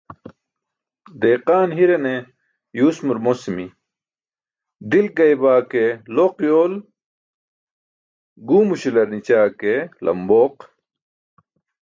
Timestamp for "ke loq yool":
5.71-6.73